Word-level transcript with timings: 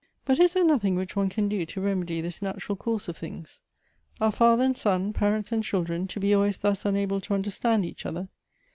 But 0.25 0.39
is 0.39 0.53
there 0.53 0.63
nothing 0.65 0.95
which 0.95 1.15
one 1.15 1.29
can 1.29 1.47
do 1.47 1.63
to 1.63 1.79
remedy 1.79 2.21
this 2.21 2.41
natural 2.41 2.75
course 2.75 3.07
of 3.07 3.15
things? 3.15 3.61
Are 4.19 4.31
father 4.31 4.63
and 4.63 4.75
son, 4.75 5.13
parents 5.13 5.51
and 5.51 5.63
children, 5.63 6.07
to 6.07 6.19
be 6.19 6.33
always 6.33 6.57
thus 6.57 6.85
unable 6.85 7.21
to 7.21 7.35
understand 7.35 7.85
each 7.85 8.07
other? 8.07 8.27